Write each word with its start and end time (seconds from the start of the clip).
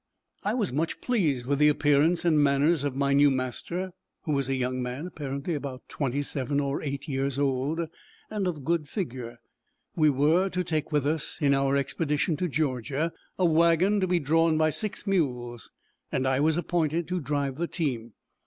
I 0.43 0.55
was 0.55 0.73
much 0.73 0.99
pleased 0.99 1.45
with 1.45 1.59
the 1.59 1.69
appearance 1.69 2.25
and 2.25 2.41
manners 2.43 2.83
of 2.83 2.95
my 2.95 3.13
new 3.13 3.29
master, 3.29 3.91
who 4.23 4.31
was 4.31 4.49
a 4.49 4.55
young 4.55 4.81
man 4.81 5.05
apparently 5.05 5.53
about 5.53 5.87
twenty 5.87 6.23
seven 6.23 6.59
or 6.59 6.81
eight 6.81 7.07
years 7.07 7.37
old, 7.37 7.81
and 8.31 8.47
of 8.47 8.65
good 8.65 8.89
figure. 8.89 9.37
We 9.95 10.09
were 10.09 10.49
to 10.49 10.63
take 10.63 10.91
with 10.91 11.05
us, 11.05 11.37
in 11.39 11.53
our 11.53 11.77
expedition 11.77 12.35
to 12.37 12.47
Georgia, 12.49 13.13
a 13.37 13.45
wagon, 13.45 13.99
to 13.99 14.07
be 14.07 14.17
drawn 14.17 14.57
by 14.57 14.71
six 14.71 15.05
mules, 15.05 15.69
and 16.11 16.27
I 16.27 16.39
was 16.39 16.57
appointed 16.57 17.07
to 17.09 17.19
drive 17.21 17.57
the 17.57 17.67
team. 17.67 18.13